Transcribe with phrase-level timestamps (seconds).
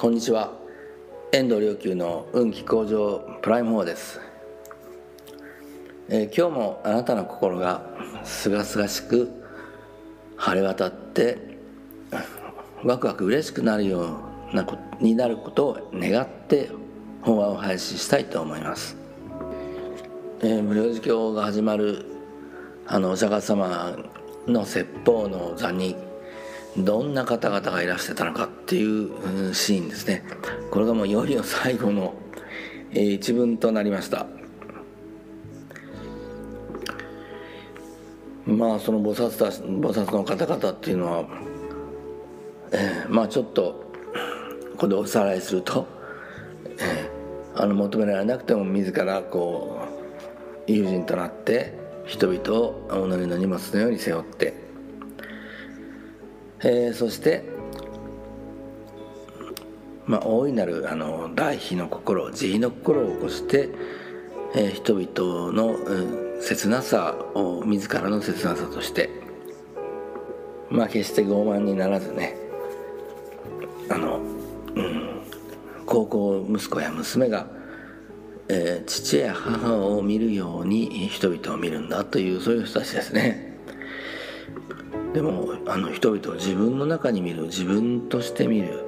[0.00, 0.52] こんにちは。
[1.32, 4.20] 遠藤良久の運気向上プライム4です、
[6.08, 7.82] えー、今日もあなたの心が
[8.22, 9.28] すがすがしく
[10.36, 11.58] 晴れ渡って
[12.84, 14.20] ワクワク嬉しくなるよ
[14.52, 16.70] うなことになることを願って
[17.22, 18.96] 本話を配信したいと思います、
[20.42, 22.06] えー、無料儒教が始まる
[22.86, 23.98] あのお釈迦様
[24.46, 25.96] の説法の座に
[26.84, 30.24] どんな方々がいらしてたのかっていうシーンですね。
[30.70, 32.14] これがもういよいよ最後の
[32.92, 34.26] 一文となりました。
[38.46, 41.24] まあその菩薩た菩薩の方々っていうのは、
[42.72, 43.92] えー、まあちょっと
[44.72, 45.86] ここでおさらいすると、
[46.78, 49.82] えー、あの求められなくても自らこ
[50.66, 51.74] う友人となって
[52.06, 52.94] 人々を己
[53.26, 54.67] の荷物のように背負って
[56.60, 57.44] えー、そして
[60.08, 63.68] まあ、大いなるあの大悲の心慈悲の心を起こして、
[64.54, 69.10] えー、人々の、うん、切なさを自らの切なさとして
[70.70, 72.36] まあ決して傲慢にならずね
[73.90, 74.20] あの、
[74.74, 75.20] うん、
[75.84, 77.46] 高校息子や娘が、
[78.48, 83.46] えー、父や母を見るように人々を見るんだというそういう人たちですね。
[85.18, 88.84] でもあの人々を自分の中に見る自分として見る。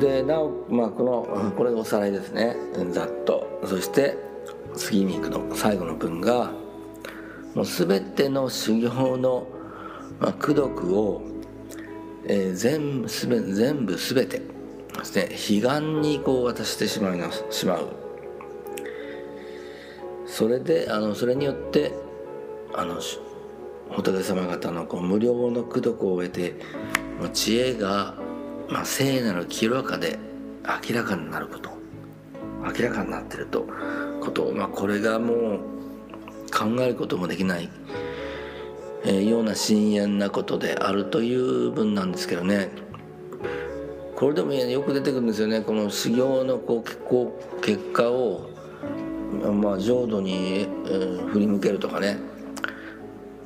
[0.00, 2.56] でなお、まあ、このこれがおさらいですね。
[2.90, 3.60] ざっと。
[3.64, 4.18] そして
[4.74, 6.50] 次に行くの最後の文が
[7.54, 9.46] もう全ての修行の、
[10.18, 11.22] まあ、功徳を、
[12.26, 17.86] えー、全部すべ全部全てですね彼岸にこう渡してしまいなしまう。
[20.26, 21.92] それであのそれによって
[22.74, 23.00] あの
[23.90, 26.54] 仏様方のこう無料の功徳を得て
[27.32, 28.14] 知恵が、
[28.68, 30.18] まあ、聖なる清らかで
[30.88, 31.70] 明らかになること
[32.62, 33.66] 明らかになってると
[34.20, 35.58] こと、まあ、これがもう
[36.52, 37.70] 考えることもできない、
[39.04, 42.70] えー、ような深遠なことであるという文なんですけどね。
[44.14, 45.60] これでもよく出てくるんですよね。
[45.60, 48.48] この修行のこうこう結果を、
[49.52, 52.18] まあ、浄土に、えー、振り向けるとかね。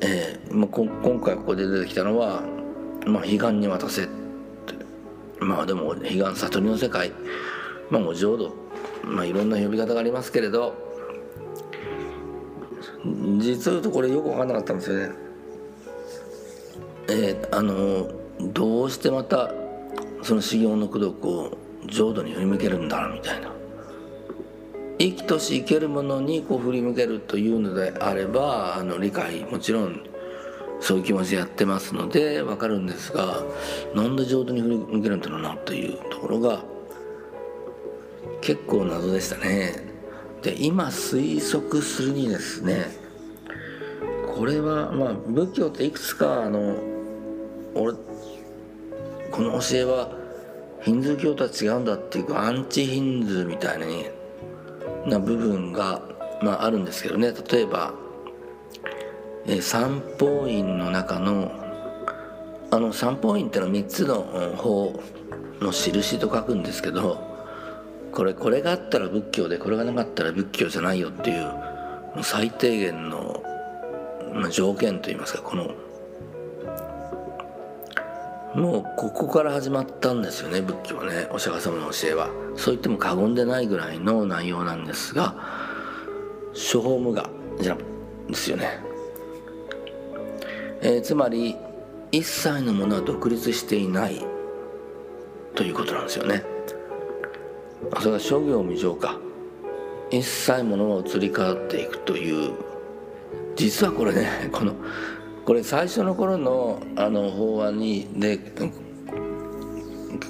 [0.02, 2.42] えーまあ、今回ここで出てきたのは
[3.06, 4.08] 「まあ、彼岸に渡せ」
[5.40, 7.12] まあでも彼岸悟りの世界
[7.90, 8.54] まあもう浄土
[9.04, 10.74] まあいろんな呼び方がありますけれど
[13.38, 15.10] 実を言うとこれよく分かんなかったんですよね。
[17.08, 18.10] えー、あの
[18.52, 19.52] どうしてまた
[20.22, 23.50] その修行の功徳を浄土に振り向けるんだろうみたいな
[25.00, 30.02] 生きとし生けるものにこう振り向けるというのであればあの理解もちろん
[30.78, 33.42] そういう気持ちでやってますので分かるんですが
[33.94, 36.62] なんで上手に振り向けるんだろうなというところが
[38.42, 39.88] 結構謎でしたね。
[40.42, 42.86] で今推測するにですね
[44.34, 46.76] これはまあ仏教っていくつかあの
[47.74, 47.94] 俺
[49.30, 50.10] この教えは
[50.82, 54.19] ヒンズー教とは違うんだっていうかアンチヒンズーみたいなね
[55.06, 56.02] な部分が、
[56.42, 57.32] まあ、あるんですけどね。
[57.50, 57.94] 例えば、
[59.46, 61.52] えー、三法印の中の
[62.72, 64.22] あの三法印ってのは3つの
[64.56, 65.02] 法
[65.60, 67.18] の印と書くんですけど
[68.12, 71.52] これこれがあったら仏教でこれがなかったら仏教じゃないよっていう
[72.22, 73.42] 最低限の、
[74.50, 75.70] 条件といいますかこの
[78.54, 81.28] もうここから始まったんですよね仏教はね。
[81.30, 82.30] お釈迦様の教えは。
[82.56, 85.34] そう言っても過言でないぐらいの内容なんですが
[86.52, 87.30] 処方無我
[87.60, 87.76] じゃ
[88.28, 88.80] ですよね、
[90.82, 91.56] えー、つまり
[92.12, 94.24] 一切のものは独立していない
[95.54, 96.44] ということなんですよね。
[98.00, 99.18] それが諸行無常か。
[100.10, 102.52] 一切ものは移り変わっていくという。
[103.54, 104.74] 実はこれねこの
[105.44, 108.38] これ最初の頃のあの法案にで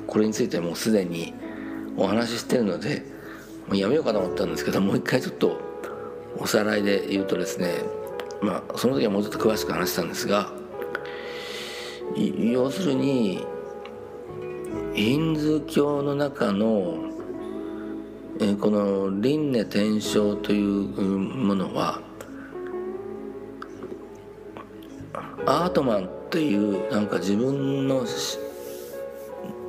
[0.06, 1.34] これについてもうすでに
[1.96, 3.02] お話ししてるので
[3.66, 5.60] もうやめようかと思ったんですけどもう一回ちょっと
[6.38, 7.82] おさらいで言うとですね
[8.42, 10.52] まあその時はもうちょっと詳しく話したんですが
[12.16, 13.44] 要するに
[14.94, 17.10] ヒンズー教の中の
[18.40, 22.00] えこの輪廻転生というものは
[25.50, 28.04] アートマンっていうなんか自分の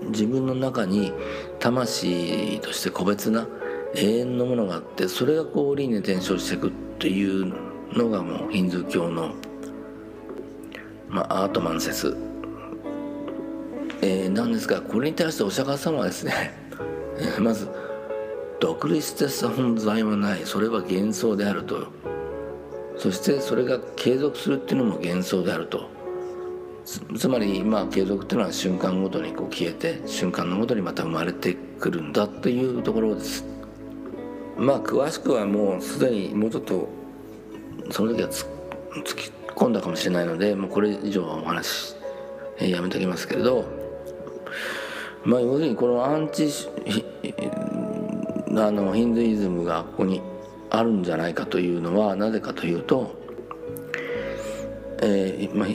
[0.10, 1.12] 自分の中に
[1.58, 3.48] 魂として個別な
[3.96, 7.52] 永遠のものがあってそれがこう輪廻転生していくっていう
[7.98, 9.34] のがもうヒンズー教の、
[11.10, 12.16] まあ、アートマン説。
[14.04, 16.54] えー、なんですがこれに対してお釈迦様はですね
[17.40, 17.68] まず
[18.60, 20.42] 独立的存在はない。
[20.44, 21.88] それは幻想であると。
[23.02, 25.90] そしてそれが継続するっていうのも幻想であると。
[27.18, 33.44] つまりまあ継続っていうのは瞬間ごとにこう消えて瞬間のごとにまた生まれてくるんだというところです。
[34.56, 36.90] まあ詳しくはもうすでにもうちょっと
[37.90, 38.46] その時は突
[39.16, 41.96] き込んだかもしれないのでもうこれ以上はお話、
[42.60, 43.66] えやめときますけれど。
[45.26, 46.50] まあ要するにこのアンチ
[48.56, 50.22] あのヒンドゥイズムがここに
[50.72, 53.14] あるんじゃないかというのはなぜかというと、
[55.02, 55.68] えーまあ、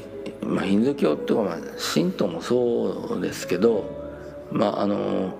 [0.44, 1.58] まあ、ヒンドゥー教っていうか、まあ、
[1.94, 3.84] 神道もそうですけど
[4.50, 5.34] まああの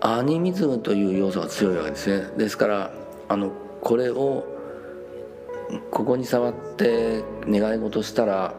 [0.00, 2.30] アニミズムという要素が強いわけですね。
[2.36, 2.92] ですから
[3.28, 4.44] あのこれを
[5.90, 8.54] ここに触って願い事したら、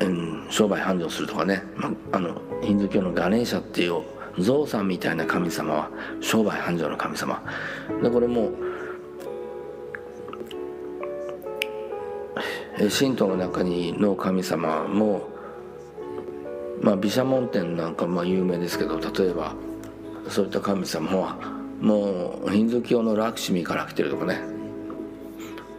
[0.00, 4.02] うん、商売繁盛するとかね、まあ、あのヒンドゥー教のガネーシャっていう
[4.38, 5.90] ゾウさんみたいな神様は
[6.20, 7.42] 商売繁盛の神様。
[8.02, 8.50] でこれも
[12.98, 15.28] 神道の中にの神様も
[16.80, 19.54] まあ毘沙門天なんかまあ有名ですけど例えば
[20.28, 21.36] そういった神様は
[21.80, 24.40] もうヒンズー教のラクシミから来てるとかね。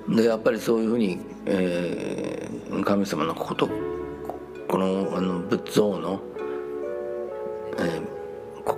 [0.10, 3.70] でやっぱりそういうふうに、えー、神様のこと
[4.68, 6.22] このあの仏像の、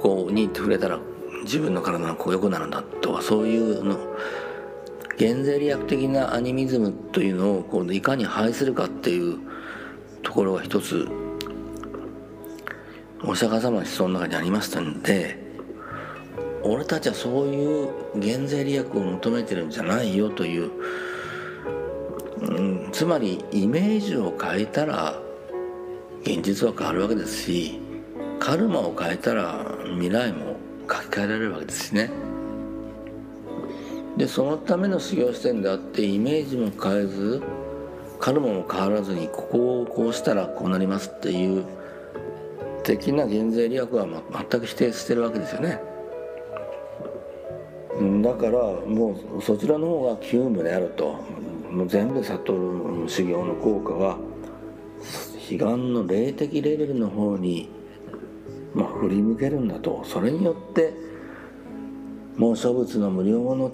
[0.02, 1.00] ここに触れたら
[1.44, 3.98] 自分の体のここ良くなるんだとかそういうの
[5.18, 9.40] 減税利益的なアニミズムというのをこういかに排するかっていう
[10.24, 11.08] ところが一つ
[13.24, 15.38] お釈迦様の思想の中にありましたんで
[16.64, 20.72] 俺たちはそういう減税利益を求めてるんじゃないよという、
[22.42, 25.20] うん、つまりイメージを変えたら
[26.24, 27.80] 現実は変わるわけですし
[28.40, 32.10] カルマを変えたら未来も書き換えられるわけですね。
[34.18, 37.42] でそのための修行視点であってイメージも変えず
[38.20, 41.66] カルマも変わらずにここをこうしたらこうなりますっていう
[42.84, 44.06] 的な減税利益は
[44.50, 45.80] 全く否定してるわけですよね。
[48.22, 51.20] だからもうそちらの方が急務であると。
[51.72, 52.54] もう全部悟
[53.04, 54.18] る修行の効果は
[55.48, 57.70] 彼岸の霊的レベルの方に
[58.74, 60.04] まあ、振り向けるんだと。
[60.06, 60.94] それによって
[62.38, 63.72] もう諸仏の無料の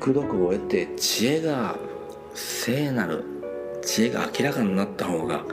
[0.00, 1.76] 功徳を得て知恵が
[2.34, 3.24] 聖なる
[3.82, 5.44] 知恵が明らかになった方が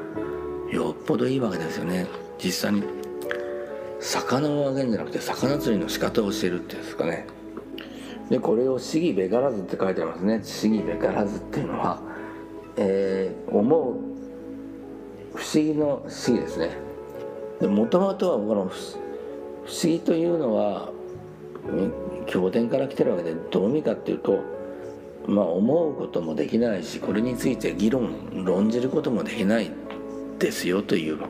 [0.72, 2.08] よっぽどいいわけですよね。
[2.44, 2.84] 実際に
[4.00, 7.28] 魚をあげるんじゃなくて魚釣りの仕方を教えるっていうんですかね。
[8.30, 12.02] でこれを「思議べからず」って書いてありますね「思議べからず」っていうのは、
[12.76, 13.94] えー、思う
[15.34, 16.87] 不思議の思議ですね。
[17.62, 20.92] もともとはこの不思議というのは
[22.28, 24.44] 経典から来てるわけでどういう意味かっていうと
[25.28, 29.72] まあ思うこともできないしこれについて議論論じることもできない
[30.40, 31.30] ですよという言っ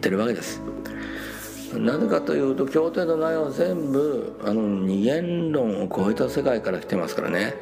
[0.00, 0.62] てるわけです。
[1.78, 7.54] なぜかというと経典の内容は全部あの二元論を超えた世界から来てますからね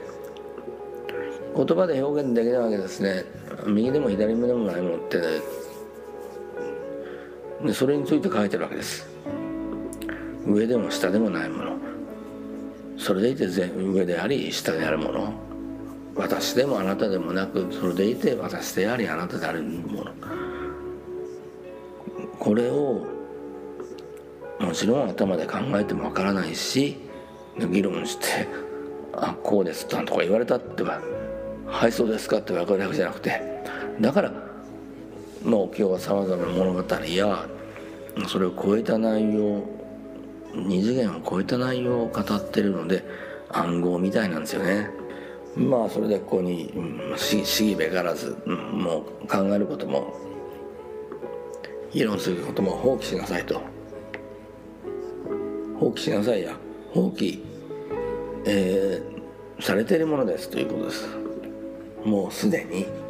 [1.57, 3.25] 言葉で表現できないわけですね
[3.67, 5.19] 右でも左目でもないものって
[7.65, 9.07] でそれについて書いてるわけです。
[10.47, 11.73] 上でも下でもないもの。
[12.99, 15.33] それでいて上であり下であるもの。
[16.15, 20.11] 私でもあなたでもなくそれでいて私でありあなたであるもの。
[22.39, 23.07] これを
[24.59, 26.97] もちろん頭で考えてもわからないし
[27.71, 28.49] 議論して
[29.15, 31.01] 「あこうです」とか言われたっては
[31.67, 33.53] 「はいそうですか」って分かるだけじゃなくて。
[34.01, 34.33] だから
[35.45, 37.47] もう今日はさまざまな物語や
[38.29, 39.63] それを超えた内容
[40.55, 43.05] 二次元を超えた内容を語ってるので
[43.51, 44.91] 暗号みたいなんですよね。
[45.57, 46.73] まあそれでここに
[47.17, 50.15] 市議べからず、もう考えることも
[51.93, 53.61] 議論することも放棄しなさいと。
[55.79, 56.57] 放棄しなさいや。
[56.95, 57.43] 放棄、
[58.47, 61.09] えー、されているものですということです。
[62.05, 62.85] もうすでに。
[62.85, 63.02] で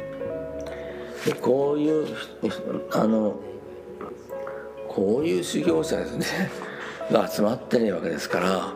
[1.41, 2.07] こういう
[2.91, 3.39] あの
[4.87, 6.25] こういう修行者ですね。
[7.11, 8.73] が集まってるわけですから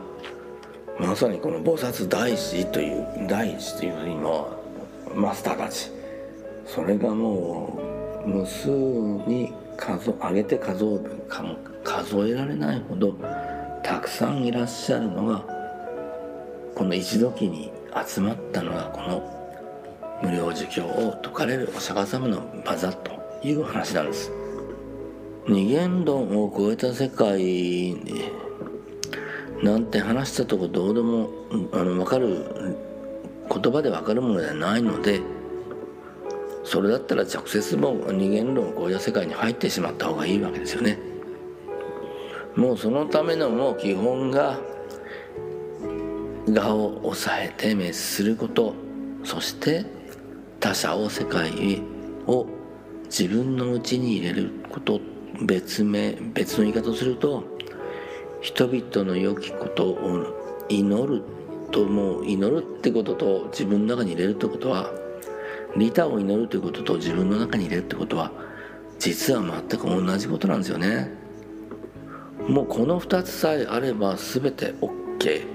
[0.99, 4.47] まさにこの菩薩大師という大師という今
[5.15, 5.91] マスターたち。
[6.67, 7.79] それがも
[8.25, 10.99] う無数に数上げて数え
[11.83, 13.15] 数えられないほど
[13.81, 15.45] たくさんいらっしゃるのが
[16.75, 17.71] この一時に
[18.05, 19.36] 集まったのがこの
[20.21, 23.11] 無料儒教を説かれるお釈迦様の場だと
[23.43, 24.31] いう話なんです
[25.47, 27.95] 二元論を超えた世界
[29.63, 31.29] なんて話したとこどうでも
[31.71, 32.75] あの分かる
[33.49, 35.21] 言葉で分かるものではないので
[36.63, 40.99] それだったら直接も二元論を超えた世界に入ってしまった方がいいわけですよね。
[42.57, 44.59] もうそのためのもう基本が
[46.49, 48.73] 我を抑えて滅すること
[49.23, 49.85] そして
[50.59, 51.81] 他者を世界
[52.25, 52.47] を
[53.05, 54.99] 自分のうちに入れること
[55.41, 57.43] 別名別の言い方をすると
[58.41, 60.25] 人々の良きことを
[60.69, 61.23] 祈る
[61.71, 64.91] ともう祈るってことと自分の中に入れるってことは
[65.75, 68.31] 利他を祈るということと自分の中に入れるってことは
[68.99, 71.11] 実は全く同じことなんですよね。
[72.47, 75.45] もうこの2つさえあれば全て OK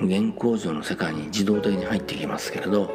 [0.00, 2.90] 原工場の世界に自動的に入ってきますけれど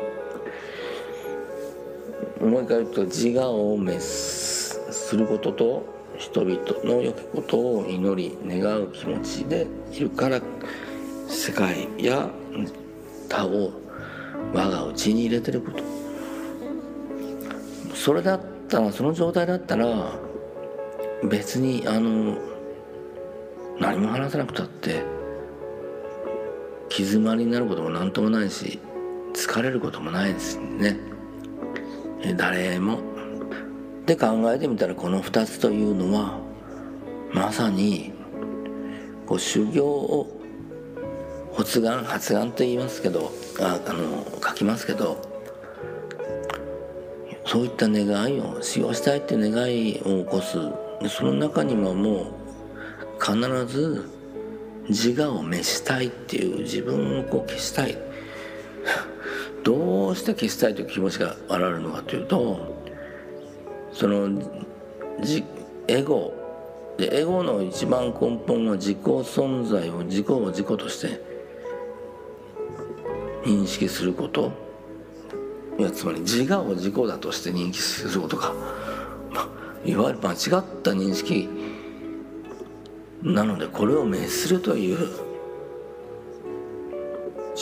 [2.44, 5.86] もう一回言うと自我を滅することと
[6.18, 10.42] 人々の良きことを祈り願う気持ちでいるから
[11.28, 12.30] 世界や
[13.30, 13.72] 他を
[14.54, 15.84] 我が内に入れてること。
[17.96, 20.14] それだったらその状態だったら
[21.24, 22.38] 別にあの
[23.80, 25.02] 何も話さなくたって
[26.90, 28.80] 気詰まりになることも何ともないし
[29.34, 31.13] 疲れることもないですね。
[32.38, 33.00] 誰も。
[34.06, 36.40] で考えてみたらこの2つというのは
[37.34, 38.12] まさに
[39.26, 40.40] こう修行を
[41.56, 45.22] 発願発願と言いますけどああの書きますけど
[47.46, 50.58] そういった願いを使用したいっていう願いを起こす。
[51.10, 52.34] その中にはもう
[53.20, 53.38] 必
[53.68, 54.10] ず
[54.88, 57.98] 自我を滅したいっていう自分をこう消したい。
[59.64, 62.76] どうして消したいという気持ちが現れるのかというと
[63.92, 64.42] その
[65.22, 65.44] じ
[65.88, 66.34] エゴ。
[66.98, 71.20] でエゴの一番根本は自己存在を自己を自己として
[73.46, 74.52] 認識すること。
[75.80, 78.54] いやつまり自我を自己だとして認識することが、
[79.32, 79.50] ま
[79.84, 80.38] いわゆる間違っ
[80.84, 81.50] た認識
[83.24, 85.23] なのでこれを滅するという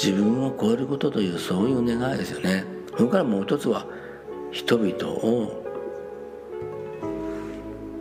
[0.04, 2.66] 自分を超えることというそういう願いですよね。
[2.98, 3.86] それからもう一つは
[4.52, 5.64] 人々を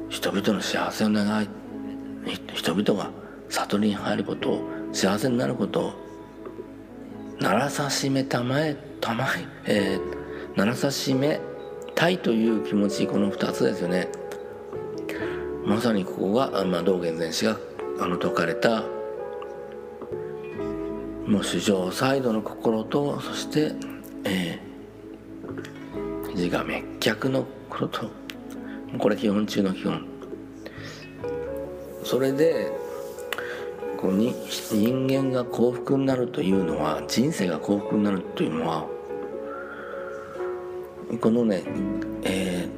[0.08, 1.48] 人々の幸せを願い
[2.54, 3.10] 人々が
[3.50, 5.92] 悟りに入ることを幸せになることを
[7.38, 9.26] ならさしめたまえたま
[9.66, 11.40] えー、ならさしめ
[11.94, 14.08] たいという気持ちこの2つですよね。
[15.66, 17.58] まさにここが、まあ、道元禅師が
[18.00, 18.84] あの説かれた
[21.30, 23.72] もう史上サイドの心とそして、
[24.24, 28.10] えー、自我滅却の心と。
[28.98, 30.04] これ基本中の基本。
[32.02, 32.72] それで
[33.96, 34.34] こうに
[34.72, 38.88] 人間が幸福になるというのは人生が幸福になるというのは
[41.20, 41.62] このね、
[42.24, 42.68] え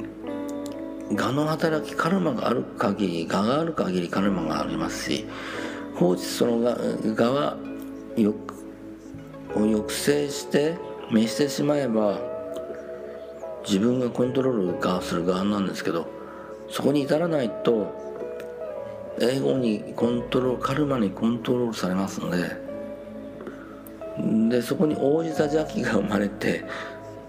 [1.09, 5.27] ー、我の働きカルマがある限り我がある限りカルマがありますし
[5.95, 6.77] 放置その我
[7.17, 7.73] 我
[8.19, 8.35] を
[9.55, 10.77] 抑制して
[11.09, 12.21] 滅してしまえば
[13.67, 16.09] 自分がコントロールがする側なんですけど
[16.71, 18.01] そこに至らないと
[19.21, 22.57] 英語にコントロールカルマにコントロールされますので
[24.49, 26.65] でそこに応じた邪気が生まれて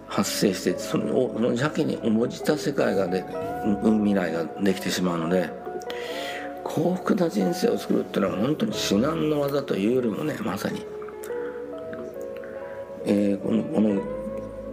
[0.08, 3.25] 発生してそのその邪気に応じた世界がで
[3.84, 5.50] 未来ができてしまうので
[6.74, 10.84] 幸福な人生を作るっていうのは本当に至難の技というよりもねまさに、
[13.06, 14.01] えー、このこの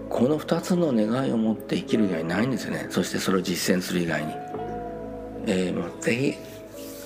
[0.08, 2.86] この2つの願いを持って生きる以外ないんですよね。
[2.88, 4.32] そしてそれを実践する以外に、
[5.46, 6.34] えー、ぜひ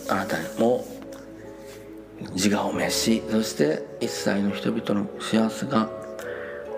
[0.09, 0.87] あなたも
[2.35, 5.91] 自我を滅しそして一切の人々の幸せが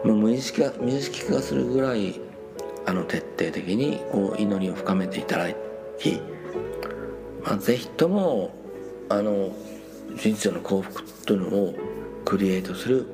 [0.05, 2.19] もう無意識無意識化するぐらい
[2.87, 5.53] あの徹底的にこう祈りを深めていただ
[5.99, 6.19] き、
[7.47, 8.51] まあ、ぜひとも
[9.09, 9.53] あの
[10.17, 11.75] 人生の幸福というのを
[12.25, 13.07] クリエイトする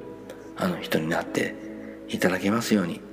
[0.56, 1.54] あの人になって
[2.08, 3.11] いただけますように。